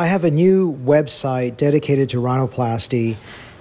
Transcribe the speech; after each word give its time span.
I 0.00 0.06
have 0.06 0.24
a 0.24 0.30
new 0.30 0.78
website 0.82 1.58
dedicated 1.58 2.08
to 2.08 2.22
rhinoplasty, 2.22 3.16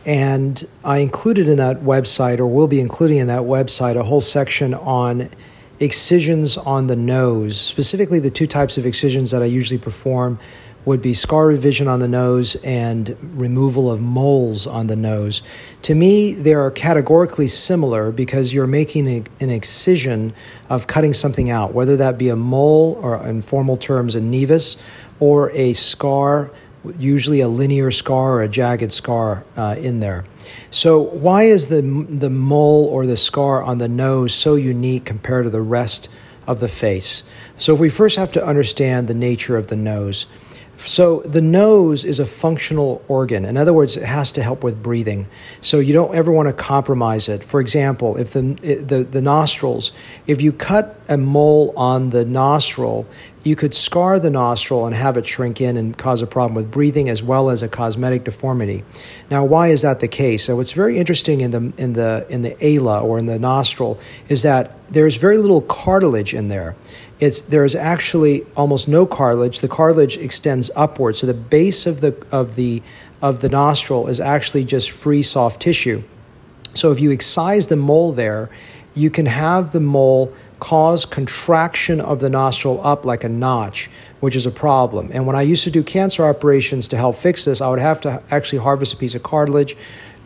and 0.06 0.66
I 0.86 1.00
included 1.00 1.50
in 1.50 1.58
that 1.58 1.82
website, 1.82 2.40
or 2.40 2.48
will 2.48 2.70
be 2.70 2.80
including 2.80 3.18
in 3.18 3.28
that 3.28 3.42
website, 3.42 3.98
a 3.98 4.04
whole 4.04 4.22
section 4.22 4.74
on 4.74 5.30
excisions 5.80 6.58
on 6.58 6.88
the 6.88 6.96
nose. 6.96 7.60
Specifically, 7.60 8.20
the 8.20 8.30
two 8.30 8.48
types 8.48 8.78
of 8.78 8.86
excisions 8.86 9.32
that 9.32 9.42
I 9.42 9.46
usually 9.46 9.80
perform 9.80 10.40
would 10.86 11.02
be 11.02 11.14
scar 11.14 11.48
revision 11.48 11.88
on 11.88 12.00
the 12.00 12.08
nose 12.08 12.56
and 12.64 13.16
removal 13.36 13.92
of 13.92 14.02
moles 14.02 14.66
on 14.66 14.88
the 14.88 14.96
nose. 14.96 15.42
To 15.84 15.94
me, 15.94 16.34
they 16.34 16.54
are 16.54 16.72
categorically 16.72 17.48
similar 17.48 18.12
because 18.12 18.54
you're 18.54 18.68
making 18.68 19.08
a, 19.08 19.24
an 19.40 19.50
excision 19.50 20.34
of 20.70 20.88
cutting 20.88 21.14
something 21.14 21.50
out, 21.50 21.74
whether 21.74 21.98
that 21.98 22.18
be 22.18 22.30
a 22.30 22.36
mole 22.36 22.98
or, 23.02 23.26
in 23.28 23.42
formal 23.42 23.78
terms, 23.78 24.16
a 24.16 24.22
nevus, 24.22 24.82
or 25.20 25.52
a 25.52 25.74
scar, 25.74 26.50
usually 26.98 27.42
a 27.42 27.48
linear 27.48 27.92
scar 27.92 28.34
or 28.34 28.42
a 28.42 28.48
jagged 28.48 28.92
scar 28.92 29.44
uh, 29.58 29.76
in 29.78 30.00
there. 30.00 30.26
So, 30.72 31.00
why 31.00 31.44
is 31.44 31.68
the, 31.68 31.82
the 31.82 32.30
mole 32.30 32.86
or 32.86 33.06
the 33.06 33.18
scar 33.18 33.62
on 33.62 33.78
the 33.78 33.88
nose 33.88 34.34
so 34.34 34.56
unique 34.56 35.06
compared 35.06 35.46
to 35.46 35.50
the 35.50 35.62
rest 35.62 36.10
of 36.48 36.60
the 36.60 36.68
face? 36.68 37.24
So, 37.58 37.76
we 37.76 37.90
first 37.90 38.18
have 38.18 38.32
to 38.34 38.46
understand 38.46 39.08
the 39.08 39.14
nature 39.14 39.58
of 39.58 39.68
the 39.68 39.76
nose. 39.76 40.26
So 40.86 41.20
the 41.22 41.42
nose 41.42 42.06
is 42.06 42.20
a 42.20 42.26
functional 42.26 43.04
organ. 43.10 43.44
In 43.44 43.58
other 43.58 43.74
words, 43.74 43.98
it 43.98 44.06
has 44.06 44.32
to 44.34 44.44
help 44.44 44.64
with 44.64 44.82
breathing. 44.82 45.28
So 45.60 45.80
you 45.80 45.92
don't 45.92 46.16
ever 46.16 46.32
want 46.32 46.48
to 46.48 46.54
compromise 46.54 47.28
it. 47.28 47.44
For 47.44 47.60
example, 47.60 48.16
if 48.18 48.32
the 48.32 48.42
the, 48.42 49.04
the 49.04 49.22
nostrils, 49.22 49.92
if 50.26 50.42
you 50.42 50.54
cut 50.54 51.00
a 51.10 51.18
mole 51.18 51.74
on 51.76 52.12
the 52.12 52.24
nostril, 52.24 53.08
you 53.50 53.56
could 53.56 53.76
scar 53.76 54.20
the 54.20 54.30
nostril 54.30 54.86
and 54.86 54.96
have 54.96 55.18
it 55.18 55.28
shrink 55.28 55.60
in 55.60 55.76
and 55.76 55.98
cause 55.98 56.22
a 56.22 56.28
problem 56.28 56.56
with 56.56 56.72
breathing 56.72 57.10
as 57.10 57.22
well 57.22 57.50
as 57.50 57.62
a 57.62 57.68
cosmetic 57.68 58.24
deformity. 58.24 58.84
Now, 59.30 59.44
why 59.44 59.70
is 59.70 59.82
that 59.82 60.00
the 60.00 60.08
case? 60.08 60.46
So 60.46 60.56
what's 60.56 60.72
very 60.72 60.98
interesting 60.98 61.42
in 61.42 61.52
the 61.52 61.74
in 61.78 61.94
the 61.94 62.26
in 62.30 62.44
the 62.44 62.56
ala 62.66 63.02
or 63.02 63.18
in 63.18 63.26
the 63.26 63.40
nostril 63.40 64.00
is 64.30 64.44
that 64.44 64.72
there's 64.90 65.16
very 65.16 65.38
little 65.38 65.62
cartilage 65.62 66.34
in 66.34 66.48
there 66.48 66.76
it's 67.20 67.42
there 67.42 67.66
is 67.66 67.76
actually 67.76 68.46
almost 68.56 68.88
no 68.88 69.06
cartilage. 69.06 69.60
The 69.60 69.68
cartilage 69.68 70.18
extends 70.18 70.72
upward, 70.76 71.18
so 71.18 71.28
the 71.28 71.34
base 71.34 71.86
of 71.86 72.02
the 72.02 72.16
of 72.32 72.56
the 72.56 72.82
of 73.22 73.42
the 73.42 73.50
nostril 73.50 74.08
is 74.08 74.22
actually 74.22 74.64
just 74.64 74.90
free 74.90 75.22
soft 75.22 75.62
tissue. 75.62 76.04
So 76.74 76.92
if 76.92 77.00
you 77.00 77.12
excise 77.12 77.68
the 77.68 77.76
mole 77.76 78.14
there, 78.14 78.50
you 78.96 79.10
can 79.10 79.26
have 79.26 79.74
the 79.74 79.82
mole 79.82 80.34
cause 80.60 81.06
contraction 81.06 82.02
of 82.02 82.20
the 82.20 82.30
nostril 82.30 82.80
up 82.84 83.06
like 83.06 83.24
a 83.24 83.30
notch, 83.30 83.90
which 84.20 84.36
is 84.36 84.46
a 84.46 84.52
problem. 84.52 85.10
And 85.14 85.26
when 85.26 85.36
I 85.36 85.42
used 85.42 85.64
to 85.64 85.72
do 85.72 85.84
cancer 85.84 86.26
operations 86.26 86.88
to 86.90 86.98
help 86.98 87.16
fix 87.16 87.46
this, 87.46 87.62
I 87.62 87.70
would 87.70 87.80
have 87.80 88.02
to 88.02 88.22
actually 88.30 88.60
harvest 88.60 88.94
a 88.94 88.98
piece 88.98 89.16
of 89.16 89.24
cartilage 89.24 89.78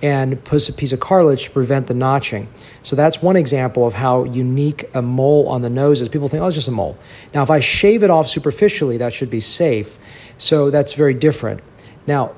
and 0.01 0.43
put 0.43 0.67
a 0.67 0.73
piece 0.73 0.91
of 0.91 0.99
cartilage 0.99 1.45
to 1.45 1.51
prevent 1.51 1.87
the 1.87 1.93
notching. 1.93 2.49
So 2.81 2.95
that's 2.95 3.21
one 3.21 3.37
example 3.37 3.87
of 3.87 3.93
how 3.93 4.25
unique 4.25 4.89
a 4.93 5.01
mole 5.01 5.47
on 5.47 5.61
the 5.61 5.69
nose 5.69 6.01
is. 6.01 6.09
People 6.09 6.27
think, 6.27 6.43
oh, 6.43 6.47
it's 6.47 6.55
just 6.55 6.67
a 6.67 6.71
mole. 6.71 6.97
Now, 7.33 7.41
if 7.41 7.49
I 7.49 7.61
shave 7.61 8.03
it 8.03 8.09
off 8.09 8.27
superficially, 8.27 8.97
that 8.97 9.13
should 9.13 9.29
be 9.29 9.39
safe. 9.39 9.97
So 10.37 10.69
that's 10.69 10.91
very 10.91 11.13
different. 11.13 11.61
Now, 12.05 12.35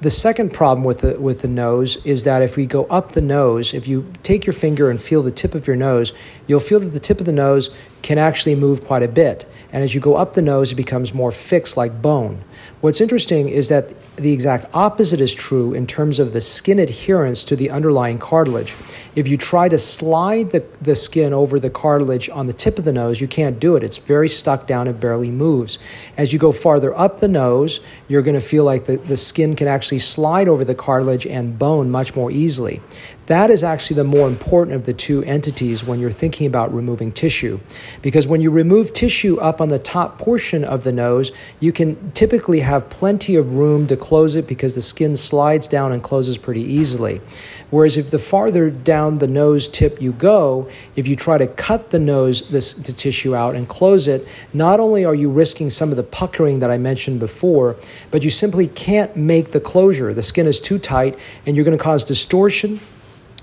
the 0.00 0.10
second 0.10 0.52
problem 0.52 0.84
with 0.84 0.98
the 1.00 1.18
with 1.18 1.40
the 1.40 1.48
nose 1.48 1.96
is 2.04 2.24
that 2.24 2.42
if 2.42 2.56
we 2.56 2.66
go 2.66 2.84
up 2.84 3.12
the 3.12 3.20
nose, 3.22 3.72
if 3.72 3.88
you 3.88 4.12
take 4.22 4.44
your 4.44 4.52
finger 4.52 4.90
and 4.90 5.00
feel 5.00 5.22
the 5.22 5.30
tip 5.30 5.54
of 5.54 5.66
your 5.66 5.76
nose, 5.76 6.12
you'll 6.46 6.60
feel 6.60 6.80
that 6.80 6.90
the 6.90 7.00
tip 7.00 7.18
of 7.18 7.26
the 7.26 7.32
nose 7.32 7.70
can 8.02 8.18
actually 8.18 8.54
move 8.54 8.84
quite 8.84 9.02
a 9.02 9.08
bit. 9.08 9.48
And 9.72 9.82
as 9.82 9.94
you 9.94 10.00
go 10.00 10.14
up 10.14 10.34
the 10.34 10.42
nose, 10.42 10.70
it 10.70 10.76
becomes 10.76 11.12
more 11.12 11.32
fixed 11.32 11.76
like 11.76 12.00
bone. 12.00 12.44
What's 12.80 13.00
interesting 13.00 13.48
is 13.48 13.68
that 13.68 13.94
the 14.16 14.32
exact 14.32 14.66
opposite 14.72 15.20
is 15.20 15.34
true 15.34 15.74
in 15.74 15.86
terms 15.86 16.18
of 16.18 16.32
the 16.32 16.40
skin 16.40 16.78
adherence 16.78 17.44
to 17.46 17.56
the 17.56 17.70
underlying 17.70 18.18
cartilage. 18.18 18.76
If 19.16 19.26
you 19.26 19.36
try 19.36 19.68
to 19.68 19.76
slide 19.76 20.50
the, 20.50 20.64
the 20.80 20.94
skin 20.94 21.32
over 21.32 21.58
the 21.58 21.68
cartilage 21.68 22.30
on 22.30 22.46
the 22.46 22.52
tip 22.52 22.78
of 22.78 22.84
the 22.84 22.92
nose, 22.92 23.20
you 23.20 23.26
can't 23.26 23.58
do 23.58 23.76
it. 23.76 23.82
It's 23.82 23.98
very 23.98 24.28
stuck 24.28 24.66
down, 24.66 24.86
it 24.86 25.00
barely 25.00 25.30
moves. 25.30 25.78
As 26.16 26.32
you 26.32 26.38
go 26.38 26.52
farther 26.52 26.96
up 26.96 27.18
the 27.20 27.28
nose, 27.28 27.80
you're 28.08 28.22
going 28.22 28.34
to 28.34 28.40
feel 28.40 28.64
like 28.64 28.84
the, 28.84 28.98
the 28.98 29.16
skin 29.16 29.56
can 29.56 29.66
actually 29.66 29.85
slide 29.98 30.48
over 30.48 30.64
the 30.64 30.74
cartilage 30.74 31.26
and 31.26 31.58
bone 31.58 31.90
much 31.90 32.14
more 32.14 32.30
easily. 32.30 32.80
That 33.26 33.50
is 33.50 33.64
actually 33.64 33.96
the 33.96 34.04
more 34.04 34.28
important 34.28 34.76
of 34.76 34.86
the 34.86 34.92
two 34.92 35.22
entities 35.24 35.84
when 35.84 35.98
you're 35.98 36.12
thinking 36.12 36.46
about 36.46 36.72
removing 36.72 37.10
tissue. 37.10 37.58
Because 38.00 38.26
when 38.26 38.40
you 38.40 38.50
remove 38.50 38.92
tissue 38.92 39.36
up 39.38 39.60
on 39.60 39.68
the 39.68 39.80
top 39.80 40.18
portion 40.18 40.62
of 40.64 40.84
the 40.84 40.92
nose, 40.92 41.32
you 41.58 41.72
can 41.72 42.12
typically 42.12 42.60
have 42.60 42.88
plenty 42.88 43.34
of 43.34 43.54
room 43.54 43.86
to 43.88 43.96
close 43.96 44.36
it 44.36 44.46
because 44.46 44.76
the 44.76 44.82
skin 44.82 45.16
slides 45.16 45.66
down 45.66 45.90
and 45.90 46.02
closes 46.02 46.38
pretty 46.38 46.62
easily. 46.62 47.20
Whereas 47.70 47.96
if 47.96 48.10
the 48.10 48.18
farther 48.18 48.70
down 48.70 49.18
the 49.18 49.26
nose 49.26 49.66
tip 49.66 50.00
you 50.00 50.12
go, 50.12 50.68
if 50.94 51.08
you 51.08 51.16
try 51.16 51.36
to 51.36 51.48
cut 51.48 51.90
the 51.90 51.98
nose, 51.98 52.48
this, 52.50 52.74
the 52.74 52.92
tissue 52.92 53.34
out 53.34 53.56
and 53.56 53.68
close 53.68 54.06
it, 54.06 54.26
not 54.54 54.78
only 54.78 55.04
are 55.04 55.14
you 55.14 55.30
risking 55.30 55.68
some 55.68 55.90
of 55.90 55.96
the 55.96 56.04
puckering 56.04 56.60
that 56.60 56.70
I 56.70 56.78
mentioned 56.78 57.18
before, 57.18 57.74
but 58.12 58.22
you 58.22 58.30
simply 58.30 58.68
can't 58.68 59.16
make 59.16 59.50
the 59.50 59.60
closure. 59.76 60.14
The 60.14 60.22
skin 60.22 60.46
is 60.46 60.58
too 60.58 60.78
tight 60.78 61.18
and 61.44 61.54
you're 61.54 61.64
going 61.66 61.76
to 61.76 61.84
cause 61.84 62.02
distortion 62.02 62.80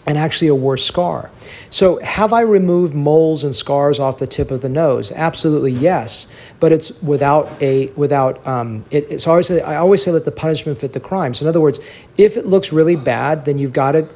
and 0.08 0.18
actually 0.18 0.48
a 0.48 0.56
worse 0.56 0.84
scar. 0.84 1.30
So, 1.70 2.02
have 2.02 2.34
I 2.34 2.42
removed 2.42 2.96
moles 2.96 3.44
and 3.44 3.56
scars 3.56 4.00
off 4.00 4.18
the 4.18 4.26
tip 4.26 4.50
of 4.50 4.62
the 4.62 4.68
nose? 4.68 5.12
Absolutely 5.12 5.74
yes, 5.74 6.26
but 6.60 6.72
it's 6.72 6.90
without 7.04 7.52
a 7.62 7.92
without. 7.92 8.46
Um, 8.48 8.84
it, 8.90 9.12
it's 9.12 9.28
always 9.28 9.52
I 9.52 9.76
always 9.76 10.02
say 10.02 10.10
let 10.10 10.26
the 10.26 10.32
punishment 10.32 10.80
fit 10.80 10.94
the 10.94 11.00
crime. 11.00 11.36
So, 11.36 11.46
in 11.46 11.50
other 11.50 11.62
words, 11.62 11.80
if 12.18 12.36
it 12.36 12.48
looks 12.48 12.74
really 12.74 12.96
bad, 12.96 13.46
then 13.46 13.60
you've 13.60 13.72
got 13.72 13.92
to 13.92 14.10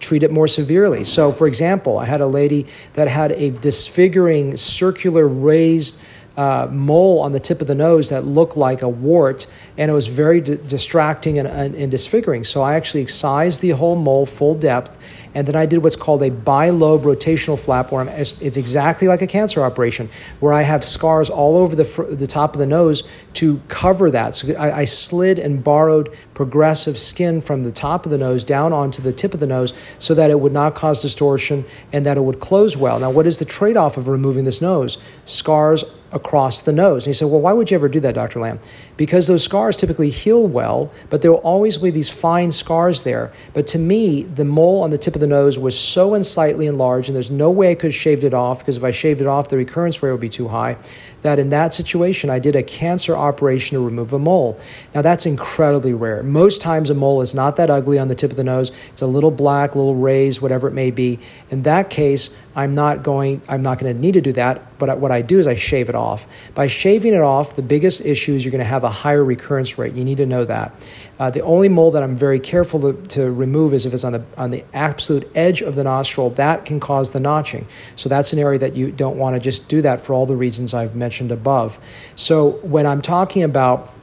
treat 0.00 0.24
it 0.24 0.32
more 0.32 0.48
severely. 0.48 1.04
So, 1.04 1.30
for 1.30 1.46
example, 1.46 1.96
I 1.96 2.06
had 2.06 2.20
a 2.20 2.26
lady 2.26 2.66
that 2.94 3.06
had 3.06 3.30
a 3.30 3.50
disfiguring 3.50 4.56
circular 4.56 5.28
raised 5.28 5.96
uh, 6.36 6.68
mole 6.70 7.20
on 7.20 7.32
the 7.32 7.40
tip 7.40 7.60
of 7.60 7.66
the 7.66 7.74
nose 7.74 8.08
that 8.08 8.24
looked 8.24 8.56
like 8.56 8.82
a 8.82 8.88
wart, 8.88 9.46
and 9.76 9.90
it 9.90 9.94
was 9.94 10.06
very 10.06 10.40
d- 10.40 10.58
distracting 10.66 11.38
and, 11.38 11.46
and, 11.48 11.74
and, 11.74 11.90
disfiguring. 11.90 12.44
So 12.44 12.62
I 12.62 12.74
actually 12.74 13.02
excised 13.02 13.60
the 13.60 13.70
whole 13.70 13.96
mole 13.96 14.26
full 14.26 14.54
depth, 14.54 14.96
and 15.34 15.48
then 15.48 15.56
I 15.56 15.66
did 15.66 15.78
what's 15.78 15.96
called 15.96 16.22
a 16.22 16.30
bilobe 16.30 17.02
rotational 17.02 17.58
flap, 17.58 17.90
where 17.90 18.02
I'm, 18.02 18.08
it's, 18.08 18.40
it's 18.40 18.56
exactly 18.56 19.08
like 19.08 19.22
a 19.22 19.26
cancer 19.26 19.62
operation, 19.62 20.10
where 20.40 20.52
I 20.52 20.62
have 20.62 20.84
scars 20.84 21.30
all 21.30 21.56
over 21.56 21.74
the, 21.74 21.84
fr- 21.84 22.04
the 22.04 22.26
top 22.26 22.54
of 22.54 22.58
the 22.58 22.66
nose 22.66 23.02
to 23.34 23.60
cover 23.68 24.10
that. 24.10 24.34
So 24.34 24.54
I, 24.54 24.80
I 24.80 24.84
slid 24.84 25.38
and 25.38 25.64
borrowed 25.64 26.14
progressive 26.34 26.98
skin 26.98 27.40
from 27.40 27.62
the 27.62 27.72
top 27.72 28.04
of 28.04 28.10
the 28.10 28.18
nose 28.18 28.44
down 28.44 28.72
onto 28.72 29.02
the 29.02 29.12
tip 29.12 29.34
of 29.34 29.40
the 29.40 29.46
nose 29.46 29.72
so 29.98 30.14
that 30.14 30.30
it 30.30 30.40
would 30.40 30.52
not 30.52 30.74
cause 30.74 31.00
distortion 31.00 31.64
and 31.92 32.04
that 32.04 32.16
it 32.16 32.22
would 32.22 32.40
close 32.40 32.76
well. 32.76 32.98
Now, 32.98 33.10
what 33.10 33.26
is 33.26 33.38
the 33.38 33.44
trade 33.44 33.76
off 33.76 33.96
of 33.96 34.08
removing 34.08 34.44
this 34.44 34.60
nose? 34.60 34.98
Scars 35.24 35.84
across 36.12 36.60
the 36.60 36.72
nose. 36.72 37.06
And 37.06 37.14
he 37.14 37.18
said, 37.18 37.28
Well, 37.28 37.40
why 37.40 37.52
would 37.52 37.70
you 37.70 37.74
ever 37.74 37.88
do 37.88 37.98
that, 38.00 38.14
Dr. 38.14 38.38
Lam? 38.38 38.60
Because 38.96 39.26
those 39.26 39.42
scars 39.42 39.76
typically 39.76 40.10
heal 40.10 40.46
well, 40.46 40.92
but 41.10 41.22
there 41.22 41.32
will 41.32 41.38
always 41.38 41.78
be 41.78 41.90
these 41.90 42.10
fine 42.10 42.52
scars 42.52 43.02
there. 43.02 43.32
But 43.54 43.66
to 43.68 43.78
me, 43.78 44.22
the 44.22 44.44
mole 44.44 44.82
on 44.82 44.90
the 44.90 44.98
tip 44.98 45.14
of 45.14 45.21
nose 45.26 45.58
was 45.58 45.78
so 45.78 46.14
unsightly 46.14 46.66
and 46.66 46.78
large, 46.78 47.08
and 47.08 47.16
there's 47.16 47.30
no 47.30 47.50
way 47.50 47.70
I 47.70 47.74
could 47.74 47.88
have 47.88 47.94
shaved 47.94 48.24
it 48.24 48.34
off 48.34 48.58
because 48.58 48.76
if 48.76 48.84
I 48.84 48.90
shaved 48.90 49.20
it 49.20 49.26
off, 49.26 49.48
the 49.48 49.56
recurrence 49.56 50.02
rate 50.02 50.12
would 50.12 50.20
be 50.20 50.28
too 50.28 50.48
high. 50.48 50.76
That 51.22 51.38
in 51.38 51.50
that 51.50 51.72
situation, 51.72 52.30
I 52.30 52.38
did 52.38 52.56
a 52.56 52.62
cancer 52.62 53.16
operation 53.16 53.76
to 53.76 53.84
remove 53.84 54.12
a 54.12 54.18
mole. 54.18 54.58
Now, 54.94 55.02
that's 55.02 55.24
incredibly 55.24 55.94
rare. 55.94 56.22
Most 56.22 56.60
times, 56.60 56.90
a 56.90 56.94
mole 56.94 57.22
is 57.22 57.34
not 57.34 57.56
that 57.56 57.70
ugly 57.70 57.98
on 57.98 58.08
the 58.08 58.14
tip 58.14 58.30
of 58.30 58.36
the 58.36 58.44
nose. 58.44 58.72
It's 58.90 59.02
a 59.02 59.06
little 59.06 59.30
black, 59.30 59.76
little 59.76 59.94
raised, 59.94 60.42
whatever 60.42 60.66
it 60.66 60.72
may 60.72 60.90
be. 60.90 61.20
In 61.50 61.62
that 61.62 61.90
case, 61.90 62.36
I'm 62.54 62.74
not 62.74 63.02
going. 63.02 63.40
I'm 63.48 63.62
not 63.62 63.78
going 63.78 63.94
to 63.94 63.98
need 63.98 64.12
to 64.12 64.20
do 64.20 64.32
that. 64.32 64.78
But 64.78 64.98
what 64.98 65.12
I 65.12 65.22
do 65.22 65.38
is 65.38 65.46
I 65.46 65.54
shave 65.54 65.88
it 65.88 65.94
off. 65.94 66.26
By 66.54 66.66
shaving 66.66 67.14
it 67.14 67.20
off, 67.20 67.54
the 67.54 67.62
biggest 67.62 68.04
issue 68.04 68.34
is 68.34 68.44
you're 68.44 68.50
going 68.50 68.58
to 68.58 68.64
have 68.64 68.82
a 68.82 68.90
higher 68.90 69.24
recurrence 69.24 69.78
rate. 69.78 69.94
You 69.94 70.04
need 70.04 70.16
to 70.16 70.26
know 70.26 70.44
that. 70.44 70.72
Uh, 71.22 71.30
the 71.30 71.40
only 71.42 71.68
mole 71.68 71.92
that 71.92 72.02
I'm 72.02 72.16
very 72.16 72.40
careful 72.40 72.80
to, 72.80 72.94
to 73.10 73.30
remove 73.30 73.74
is 73.74 73.86
if 73.86 73.94
it's 73.94 74.02
on 74.02 74.10
the 74.10 74.24
on 74.36 74.50
the 74.50 74.64
absolute 74.74 75.30
edge 75.36 75.62
of 75.62 75.76
the 75.76 75.84
nostril. 75.84 76.30
That 76.30 76.64
can 76.64 76.80
cause 76.80 77.12
the 77.12 77.20
notching. 77.20 77.68
So 77.94 78.08
that's 78.08 78.32
an 78.32 78.40
area 78.40 78.58
that 78.58 78.74
you 78.74 78.90
don't 78.90 79.16
want 79.16 79.36
to 79.36 79.40
just 79.40 79.68
do 79.68 79.80
that 79.82 80.00
for 80.00 80.14
all 80.14 80.26
the 80.26 80.34
reasons 80.34 80.74
I've 80.74 80.96
mentioned 80.96 81.30
above. 81.30 81.78
So 82.16 82.58
when 82.62 82.86
I'm 82.86 83.00
talking 83.00 83.44
about 83.44 83.94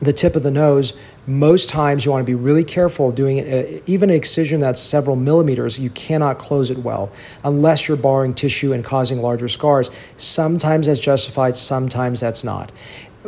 the 0.00 0.14
tip 0.14 0.36
of 0.36 0.42
the 0.42 0.50
nose, 0.50 0.94
most 1.26 1.68
times 1.68 2.06
you 2.06 2.12
want 2.12 2.22
to 2.22 2.30
be 2.30 2.34
really 2.34 2.64
careful 2.64 3.12
doing 3.12 3.36
it. 3.36 3.46
Uh, 3.46 3.82
even 3.84 4.08
an 4.08 4.16
excision 4.16 4.58
that's 4.60 4.80
several 4.80 5.16
millimeters, 5.16 5.78
you 5.78 5.90
cannot 5.90 6.38
close 6.38 6.70
it 6.70 6.78
well 6.78 7.12
unless 7.44 7.88
you're 7.88 7.98
borrowing 7.98 8.32
tissue 8.32 8.72
and 8.72 8.82
causing 8.82 9.20
larger 9.20 9.48
scars. 9.48 9.90
Sometimes 10.16 10.86
that's 10.86 10.98
justified, 10.98 11.56
sometimes 11.56 12.20
that's 12.20 12.42
not. 12.42 12.72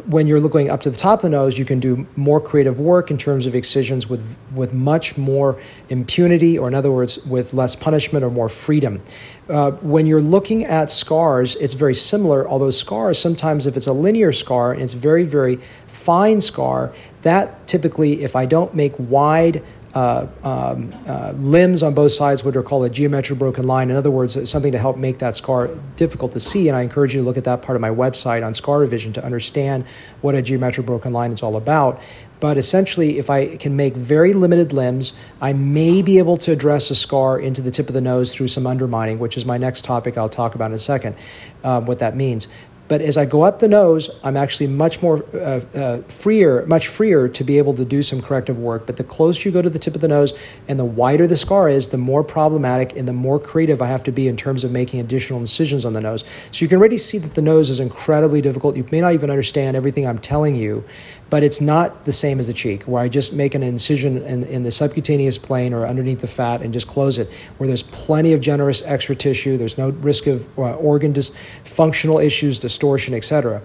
When 0.05 0.27
you're 0.27 0.41
looking 0.41 0.71
up 0.71 0.83
to 0.83 0.91
the 0.91 0.97
top 0.97 1.21
of 1.21 1.23
the 1.23 1.31
nose, 1.31 1.59
you 1.59 1.65
can 1.65 1.81
do 1.81 2.07
more 2.17 2.41
creative 2.41 2.79
work 2.79 3.11
in 3.11 3.17
terms 3.17 3.47
of 3.47 3.55
excisions 3.55 4.09
with, 4.09 4.37
with 4.55 4.75
much 4.75 5.17
more 5.17 5.59
impunity, 5.89 6.59
or 6.59 6.69
in 6.69 6.75
other 6.75 6.93
words, 6.93 7.25
with 7.25 7.55
less 7.55 7.75
punishment 7.75 8.23
or 8.23 8.31
more 8.31 8.49
freedom. 8.49 9.03
Uh, 9.49 9.71
when 9.71 10.07
you're 10.07 10.21
looking 10.21 10.65
at 10.65 10.91
scars, 10.91 11.55
it's 11.57 11.75
very 11.75 11.95
similar, 11.95 12.49
although 12.49 12.71
scars, 12.71 13.19
sometimes 13.19 13.67
if 13.67 13.77
it's 13.77 13.87
a 13.87 13.93
linear 13.93 14.33
scar 14.33 14.73
and 14.73 14.83
it's 14.83 14.93
very, 14.93 15.23
very 15.23 15.57
fine 15.87 16.41
scar, 16.41 16.93
that 17.23 17.67
typically, 17.69 18.25
if 18.25 18.35
I 18.35 18.45
don't 18.45 18.75
make 18.75 18.93
wide 18.99 19.63
uh, 19.97 20.27
um, 20.43 20.93
uh, 21.07 21.33
limbs 21.37 21.83
on 21.83 21.95
both 21.95 22.13
sides, 22.13 22.45
what 22.45 22.55
are 22.55 22.63
called 22.63 22.85
a 22.85 22.91
geometric 22.91 23.39
broken 23.39 23.67
line. 23.67 23.89
In 23.89 23.97
other 23.97 24.11
words, 24.11 24.37
something 24.49 24.73
to 24.73 24.79
help 24.79 24.99
make 24.99 25.21
that 25.21 25.35
scar 25.37 25.69
difficult 25.97 26.33
to 26.33 26.41
see. 26.41 26.69
And 26.69 26.77
I 26.77 26.83
encourage 26.83 27.15
you 27.15 27.23
to 27.23 27.25
look 27.25 27.39
at 27.39 27.45
that 27.45 27.63
part 27.63 27.77
of 27.77 27.81
my 27.81 27.89
website 27.89 28.45
on 28.45 28.53
scar 28.53 28.81
revision 28.81 29.15
to 29.15 29.25
understand 29.25 29.87
what 30.21 30.35
a 30.35 30.43
geometric 30.43 30.87
broken 30.87 31.15
line 31.15 31.33
is 31.33 31.43
all 31.43 31.57
about. 31.57 32.03
But 32.39 32.59
essentially, 32.59 33.19
if 33.19 33.31
I 33.31 33.57
can 33.57 33.77
make 33.77 33.95
very 33.95 34.33
limited 34.33 34.73
limbs, 34.73 35.15
I 35.41 35.53
may 35.53 36.03
be 36.03 36.19
able 36.19 36.37
to 36.39 36.53
address 36.53 36.91
a 36.91 36.95
scar 36.95 37.39
into 37.39 37.63
the 37.63 37.71
tip 37.71 37.89
of 37.89 37.95
the 37.95 38.01
nose 38.01 38.35
through 38.35 38.49
some 38.49 38.67
undermining, 38.67 39.19
which 39.19 39.37
is 39.37 39.45
my 39.45 39.59
next 39.59 39.85
topic 39.85 40.19
I'll 40.19 40.29
talk 40.29 40.55
about 40.55 40.71
in 40.71 40.75
a 40.75 40.79
second, 40.79 41.17
uh, 41.65 41.81
what 41.81 41.99
that 42.01 42.15
means. 42.15 42.49
But 42.89 43.01
as 43.01 43.17
I 43.17 43.25
go 43.25 43.43
up 43.43 43.59
the 43.59 43.69
nose, 43.69 44.11
I'm 44.23 44.37
actually 44.37 44.69
much 44.69 45.03
more 45.03 45.25
uh, 45.35 45.61
uh, 45.75 46.03
freer, 46.03 46.65
much 46.67 46.87
freer 46.87 47.29
to 47.29 47.45
be 47.45 47.59
able 47.59 47.75
to 47.75 47.85
do 47.85 48.01
some 48.03 48.23
corrective 48.23 48.59
work. 48.59 48.87
But 48.87 48.97
the 48.97 49.05
closer 49.05 49.49
you 49.49 49.53
go 49.53 49.61
to 49.61 49.71
the 49.71 49.79
tip 49.79 49.97
of 49.97 50.01
the 50.01 50.09
nose 50.09 50.33
and 50.69 50.79
the 50.79 50.85
wider 50.85 51.27
the 51.27 51.37
scar 51.37 51.69
is, 51.69 51.89
the 51.89 51.99
more 51.99 52.23
problematic 52.23 52.97
and 52.97 53.09
the 53.09 53.13
more 53.13 53.41
creative 53.41 53.83
I 53.83 53.89
have 53.89 54.05
to 54.05 54.13
be 54.13 54.29
in 54.29 54.37
terms 54.37 54.63
of 54.63 54.71
making 54.71 55.01
additional 55.01 55.41
incisions 55.41 55.85
on 55.85 55.95
the 55.95 56.01
nose. 56.01 56.23
So 56.53 56.65
you 56.65 56.69
can 56.69 56.79
already 56.79 56.99
see 56.99 57.19
that 57.19 57.35
the 57.35 57.43
nose 57.43 57.71
is 57.71 57.81
incredibly 57.81 58.41
difficult. 58.41 58.77
You 58.77 58.87
may 58.93 59.01
not 59.01 59.15
even 59.15 59.31
understand 59.31 59.77
everything 59.77 60.07
I'm 60.07 60.21
telling 60.21 60.55
you, 60.55 60.85
but 61.29 61.43
it's 61.43 61.61
not 61.61 62.05
the 62.05 62.13
same 62.13 62.39
as 62.39 62.47
the 62.47 62.53
cheek, 62.53 62.85
where 62.85 63.03
I 63.03 63.09
just 63.09 63.33
make 63.33 63.55
an 63.55 63.63
incision 63.63 64.23
in, 64.23 64.45
in 64.45 64.63
the 64.63 64.71
subcutaneous 64.71 65.39
plane 65.39 65.73
or 65.73 65.87
underneath 65.87 66.21
the 66.21 66.27
fat 66.27 66.63
and 66.63 66.73
just 66.73 66.87
close 66.87 67.19
it, 67.19 67.33
where 67.59 67.67
there's 67.67 67.83
plenty 67.83 68.33
of 68.33 68.41
generous 68.41 68.83
extra 68.85 69.17
tissue, 69.17 69.57
there's 69.57 69.77
no 69.77 69.91
risk 69.91 70.27
of 70.27 70.47
uh, 70.59 70.75
organ 70.77 71.13
dysfunctional 71.13 72.25
issues, 72.25 72.59
distortion, 72.59 73.15
etc. 73.15 73.63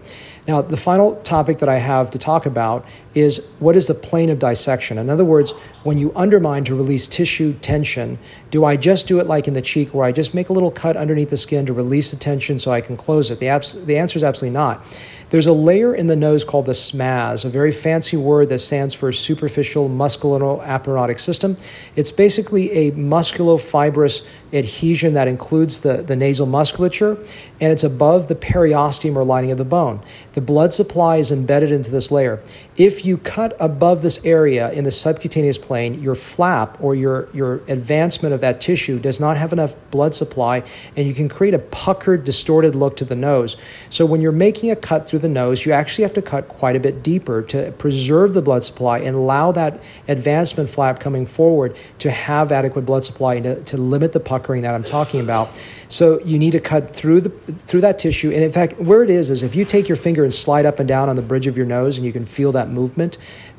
Now, 0.47 0.61
the 0.61 0.77
final 0.77 1.17
topic 1.17 1.59
that 1.59 1.69
I 1.69 1.77
have 1.77 2.09
to 2.11 2.17
talk 2.17 2.47
about 2.47 2.85
is 3.13 3.47
what 3.59 3.75
is 3.75 3.87
the 3.87 3.93
plane 3.93 4.29
of 4.29 4.39
dissection? 4.39 4.97
In 4.97 5.09
other 5.09 5.25
words, 5.25 5.51
when 5.83 5.97
you 5.97 6.11
undermine 6.15 6.63
to 6.65 6.75
release 6.75 7.07
tissue 7.07 7.53
tension, 7.53 8.17
do 8.49 8.65
I 8.65 8.75
just 8.75 9.07
do 9.07 9.19
it 9.19 9.27
like 9.27 9.47
in 9.47 9.53
the 9.53 9.61
cheek 9.61 9.93
where 9.93 10.05
I 10.05 10.11
just 10.11 10.33
make 10.33 10.49
a 10.49 10.53
little 10.53 10.71
cut 10.71 10.97
underneath 10.97 11.29
the 11.29 11.37
skin 11.37 11.65
to 11.67 11.73
release 11.73 12.11
the 12.11 12.17
tension 12.17 12.57
so 12.57 12.71
I 12.71 12.81
can 12.81 12.97
close 12.97 13.29
it? 13.29 13.39
The, 13.39 13.49
abs- 13.49 13.85
the 13.85 13.97
answer 13.97 14.17
is 14.17 14.23
absolutely 14.23 14.53
not. 14.53 14.83
There's 15.29 15.47
a 15.47 15.53
layer 15.53 15.95
in 15.95 16.07
the 16.07 16.15
nose 16.15 16.43
called 16.43 16.65
the 16.65 16.73
SMAS, 16.73 17.45
a 17.45 17.49
very 17.49 17.71
fancy 17.71 18.17
word 18.17 18.49
that 18.49 18.59
stands 18.59 18.93
for 18.93 19.13
superficial 19.13 19.87
musculoaponeurotic 19.87 21.19
system. 21.19 21.55
It's 21.95 22.11
basically 22.11 22.69
a 22.71 22.91
musculofibrous 22.91 24.27
adhesion 24.51 25.13
that 25.13 25.29
includes 25.29 25.79
the, 25.79 26.03
the 26.03 26.17
nasal 26.17 26.47
musculature, 26.47 27.17
and 27.61 27.71
it's 27.71 27.85
above 27.85 28.27
the 28.27 28.35
periosteum 28.35 29.15
or 29.15 29.23
lining 29.23 29.51
of 29.51 29.57
the 29.57 29.63
bone. 29.63 30.03
The 30.33 30.41
blood 30.41 30.73
supply 30.73 31.17
is 31.17 31.31
embedded 31.31 31.71
into 31.71 31.91
this 31.91 32.09
layer. 32.09 32.41
If 32.77 33.03
you 33.05 33.17
cut 33.17 33.55
above 33.59 34.01
this 34.01 34.23
area 34.25 34.71
in 34.71 34.85
the 34.85 34.91
subcutaneous 34.91 35.57
plane, 35.57 36.01
your 36.01 36.15
flap 36.15 36.77
or 36.81 36.95
your, 36.95 37.27
your 37.33 37.55
advancement 37.67 38.33
of 38.33 38.39
that 38.41 38.61
tissue 38.61 38.97
does 38.97 39.19
not 39.19 39.35
have 39.35 39.51
enough 39.51 39.75
blood 39.91 40.15
supply, 40.15 40.63
and 40.95 41.05
you 41.05 41.13
can 41.13 41.27
create 41.27 41.53
a 41.53 41.59
puckered, 41.59 42.23
distorted 42.23 42.75
look 42.75 42.95
to 42.97 43.05
the 43.05 43.15
nose. 43.15 43.57
So, 43.89 44.05
when 44.05 44.21
you're 44.21 44.31
making 44.31 44.71
a 44.71 44.75
cut 44.75 45.07
through 45.07 45.19
the 45.19 45.29
nose, 45.29 45.65
you 45.65 45.73
actually 45.73 46.03
have 46.03 46.13
to 46.13 46.21
cut 46.21 46.47
quite 46.47 46.77
a 46.77 46.79
bit 46.79 47.03
deeper 47.03 47.41
to 47.43 47.71
preserve 47.73 48.33
the 48.33 48.41
blood 48.41 48.63
supply 48.63 48.99
and 48.99 49.15
allow 49.15 49.51
that 49.51 49.83
advancement 50.07 50.69
flap 50.69 50.99
coming 50.99 51.25
forward 51.25 51.75
to 51.99 52.09
have 52.09 52.51
adequate 52.51 52.85
blood 52.85 53.03
supply 53.03 53.39
to, 53.41 53.61
to 53.63 53.77
limit 53.77 54.13
the 54.13 54.19
puckering 54.19 54.61
that 54.61 54.73
I'm 54.73 54.83
talking 54.83 55.19
about. 55.19 55.59
So 55.89 56.21
you 56.21 56.39
need 56.39 56.51
to 56.51 56.61
cut 56.61 56.95
through 56.95 57.21
the 57.21 57.29
through 57.29 57.81
that 57.81 57.99
tissue. 57.99 58.31
And 58.31 58.41
in 58.43 58.51
fact, 58.51 58.79
where 58.79 59.03
it 59.03 59.09
is 59.09 59.29
is 59.29 59.43
if 59.43 59.55
you 59.55 59.65
take 59.65 59.89
your 59.89 59.97
finger 59.97 60.20
and 60.23 60.33
slide 60.33 60.65
up 60.65 60.79
and 60.79 60.87
down 60.87 61.09
on 61.09 61.15
the 61.15 61.21
bridge 61.21 61.47
of 61.47 61.57
your 61.57 61.65
nose, 61.65 61.97
and 61.97 62.05
you 62.05 62.13
can 62.13 62.25
feel 62.25 62.51
that 62.51 62.69
movement. 62.69 63.17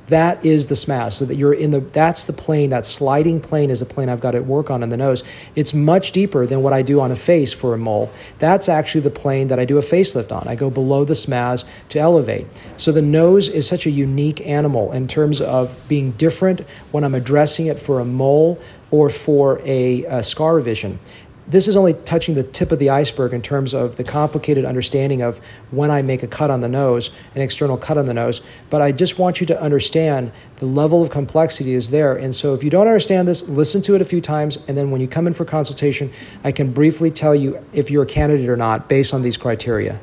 That 0.08 0.44
is 0.44 0.66
the 0.66 0.74
SMAS. 0.74 1.12
So 1.12 1.24
that 1.26 1.36
you're 1.36 1.54
in 1.54 1.70
the 1.70 1.80
that's 1.80 2.24
the 2.24 2.32
plane. 2.32 2.70
That 2.70 2.84
sliding 2.84 3.40
plane 3.40 3.70
is 3.70 3.80
a 3.80 3.86
plane 3.86 4.08
I've 4.08 4.20
got 4.20 4.32
to 4.32 4.40
work 4.40 4.70
on 4.70 4.82
in 4.82 4.88
the 4.88 4.96
nose. 4.96 5.22
It's 5.54 5.72
much 5.72 6.12
deeper 6.12 6.44
than 6.44 6.62
what 6.62 6.72
I 6.72 6.82
do 6.82 7.00
on 7.00 7.12
a 7.12 7.16
face 7.16 7.52
for 7.52 7.72
a 7.72 7.78
mole. 7.78 8.10
That's 8.38 8.68
actually 8.68 9.02
the 9.02 9.10
plane 9.10 9.48
that 9.48 9.58
I 9.58 9.64
do 9.64 9.78
a 9.78 9.82
facelift 9.82 10.32
on. 10.32 10.48
I 10.48 10.56
go 10.56 10.70
below 10.70 11.04
the 11.04 11.14
SMAS 11.14 11.64
to 11.90 11.98
elevate. 11.98 12.46
So 12.76 12.90
the 12.90 13.02
nose 13.02 13.48
is 13.48 13.68
such 13.68 13.86
a 13.86 13.90
unique 13.90 14.44
animal 14.46 14.92
in 14.92 15.06
terms 15.06 15.40
of 15.40 15.78
being 15.88 16.12
different 16.12 16.60
when 16.90 17.04
I'm 17.04 17.14
addressing 17.14 17.66
it 17.66 17.78
for 17.78 18.00
a 18.00 18.04
mole 18.04 18.60
or 18.90 19.08
for 19.08 19.60
a, 19.64 20.04
a 20.04 20.22
scar 20.22 20.56
revision 20.56 20.98
this 21.46 21.66
is 21.68 21.76
only 21.76 21.94
touching 21.94 22.34
the 22.34 22.42
tip 22.42 22.72
of 22.72 22.78
the 22.78 22.90
iceberg 22.90 23.32
in 23.32 23.42
terms 23.42 23.74
of 23.74 23.96
the 23.96 24.04
complicated 24.04 24.64
understanding 24.64 25.22
of 25.22 25.38
when 25.70 25.90
I 25.90 26.02
make 26.02 26.22
a 26.22 26.26
cut 26.26 26.50
on 26.50 26.60
the 26.60 26.68
nose, 26.68 27.10
an 27.34 27.42
external 27.42 27.76
cut 27.76 27.98
on 27.98 28.06
the 28.06 28.14
nose. 28.14 28.42
But 28.70 28.80
I 28.80 28.92
just 28.92 29.18
want 29.18 29.40
you 29.40 29.46
to 29.48 29.60
understand 29.60 30.32
the 30.56 30.66
level 30.66 31.02
of 31.02 31.10
complexity 31.10 31.74
is 31.74 31.90
there. 31.90 32.14
And 32.16 32.34
so 32.34 32.54
if 32.54 32.62
you 32.62 32.70
don't 32.70 32.86
understand 32.86 33.26
this, 33.26 33.48
listen 33.48 33.82
to 33.82 33.94
it 33.94 34.00
a 34.00 34.04
few 34.04 34.20
times. 34.20 34.58
And 34.68 34.76
then 34.76 34.90
when 34.90 35.00
you 35.00 35.08
come 35.08 35.26
in 35.26 35.32
for 35.32 35.44
consultation, 35.44 36.12
I 36.44 36.52
can 36.52 36.72
briefly 36.72 37.10
tell 37.10 37.34
you 37.34 37.64
if 37.72 37.90
you're 37.90 38.04
a 38.04 38.06
candidate 38.06 38.48
or 38.48 38.56
not 38.56 38.88
based 38.88 39.12
on 39.12 39.22
these 39.22 39.36
criteria. 39.36 39.98